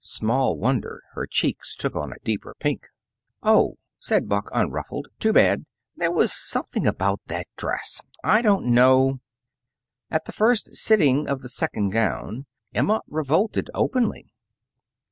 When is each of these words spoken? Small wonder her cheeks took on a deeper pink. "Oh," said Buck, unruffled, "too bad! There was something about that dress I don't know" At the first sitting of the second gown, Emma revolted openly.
Small 0.03 0.57
wonder 0.57 1.03
her 1.11 1.27
cheeks 1.27 1.75
took 1.75 1.95
on 1.95 2.11
a 2.11 2.17
deeper 2.23 2.55
pink. 2.57 2.87
"Oh," 3.43 3.77
said 3.99 4.27
Buck, 4.27 4.49
unruffled, 4.51 5.09
"too 5.19 5.31
bad! 5.31 5.67
There 5.95 6.11
was 6.11 6.33
something 6.33 6.87
about 6.87 7.19
that 7.27 7.45
dress 7.55 8.01
I 8.23 8.41
don't 8.41 8.65
know" 8.65 9.19
At 10.09 10.25
the 10.25 10.31
first 10.31 10.75
sitting 10.75 11.27
of 11.27 11.41
the 11.41 11.49
second 11.49 11.91
gown, 11.91 12.47
Emma 12.73 13.03
revolted 13.09 13.69
openly. 13.75 14.33